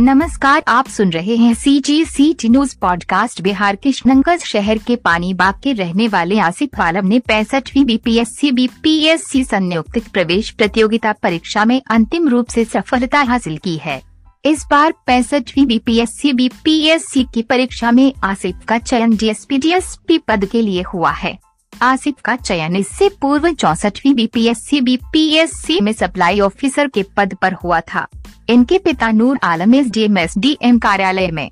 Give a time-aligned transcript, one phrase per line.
[0.00, 4.78] नमस्कार, आप सुन रहे हैं C G C T news podcast Bihar के किशनगंज शहर
[4.78, 11.12] के पानी बाग के रहने वाले आसिफ आलम ने पैंसठवीं बीपीएससी बीपीएससी संयुक्त प्रवेश प्रतियोगिता
[11.12, 14.02] परीक्षा में अंतिम रूप से सफलता हासिल की है।
[14.44, 20.62] इस बार पैंसठवीं बीपीएससी बीपीएससी की परीक्षा में आसिफ का चयन डीएसपी डीएसपी पद के
[20.62, 21.38] लिए हुआ है।
[21.82, 27.80] आसिफ का चयन। इससे पूर्व चौसठवीं बीपीएससी बीपीएससी में सप्लाई ऑफिसर के पद पर हुआ
[27.80, 28.06] था।
[28.48, 31.50] इनके पिता Noor Alam S D M S D M कार्यालय में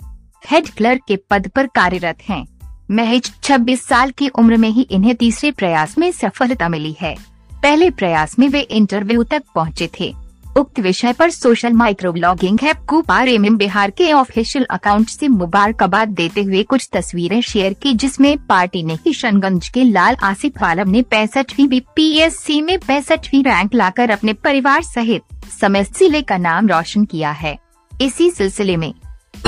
[0.51, 2.47] हेड क्लर्क के पद पर कार्यरत हैं।
[2.91, 7.17] महज 26 साल की उम्र में ही इन्हें तीसरे प्रयास में सफलता मिली है।
[7.63, 10.15] पहले प्रयास में वे इंटरव्यू तक पहुँचे थे।
[10.57, 16.09] उक्त विषय पर सोशल माइक्रो ब्लॉगिंग है कुपार एम बिहार के ऑफिशियल अकाउंट से मुबारकबाद
[16.11, 21.03] देते हुए कुछ तस्वीरें शेयर की, जिसमें पार्टी ने किशनगंज के लाल आसिफ आलम ने
[21.03, 27.31] पैंसठवीं बीपीएससी में पैंसठवीं रैंक लाकर अपने परिवार सहित समस्त ज़िले का नाम रोशन किया
[27.33, 27.57] है।
[27.93, 28.93] इसी सिलसिले में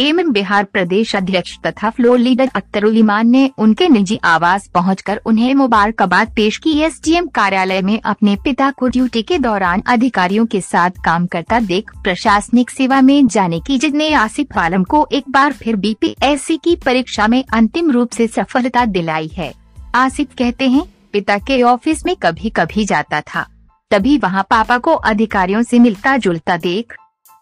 [0.00, 5.54] एम बिहार प्रदेश अध्यक्ष तथा फ्लोर लीडर अख्तरुल ईमान ने उनके निजी आवास पहुंचकर उन्हें
[5.54, 10.90] मुबारकबाद पेश की। एसडीएम कार्यालय में अपने पिता को ड्यूटी के दौरान अधिकारियों के साथ
[11.04, 15.76] काम करता देख प्रशासनिक सेवा में जाने की जिसने आसिफ आलम को एक बार फिर
[15.76, 19.52] बीपीएससी की परीक्षा में अंतिम रूप से सफलता दिलाई है।
[19.94, 23.46] आसिफ कहते हैं, पिता के ऑफ़िस में कभी कभी जाता था।
[23.90, 26.94] तभी वहाँ पापा को अधिकारियों से मिलता जुलता देख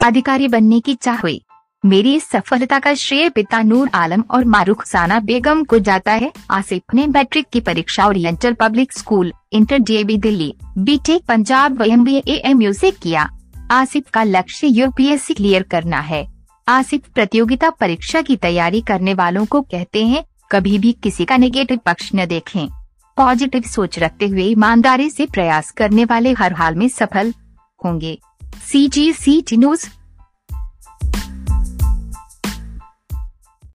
[0.04, 1.41] अधिकारी बनने की चाह हुई।
[1.84, 6.32] मेरी इस सफलता का श्रेय पिता नूर आलम और मारूख साना बेगम को जाता है।
[6.50, 12.04] आसिफ ने मैट्रिक की परीक्षा oriental public school, inter DAV Delhi, BTech, Punjab व एम
[12.04, 13.28] बी एम यू से किया।
[13.70, 16.27] आसिफ का लक्ष्य यूपीएससी क्लियर करना है।
[16.69, 21.78] आसिफ प्रतियोगिता परीक्षा की तैयारी करने वालों को कहते हैं, कभी भी किसी का नेगेटिव
[21.86, 22.69] पक्ष न देखें।
[23.16, 27.34] पॉजिटिव सोच रखते हुए ईमानदारी से प्रयास करने वाले हर हाल में सफल
[27.84, 28.19] होंगे।
[28.66, 29.88] सी जी सी टी न्यूज़